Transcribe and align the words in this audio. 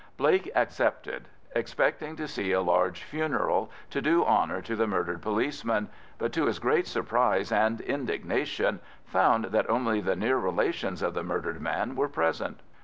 Blake 0.17 0.49
accepted, 0.55 1.27
expecting 1.55 2.15
to 2.15 2.27
see 2.27 2.51
a 2.51 2.59
large 2.61 3.03
funeral 3.03 3.69
to 3.91 4.01
do 4.01 4.25
honour 4.25 4.59
to 4.59 4.75
the 4.75 4.87
murdered 4.87 5.21
policeman, 5.21 5.89
but 6.17 6.33
to 6.33 6.47
his 6.47 6.57
great 6.57 6.87
surprise 6.87 7.51
and 7.51 7.81
indignation 7.81 8.79
found 9.05 9.45
that 9.45 9.69
only 9.69 10.01
the 10.01 10.15
near 10.15 10.39
relations 10.39 11.03
of 11.03 11.13
the 11.13 11.21
murdered 11.21 11.61
man 11.61 11.95
were 11.95 12.09
present. 12.09 12.61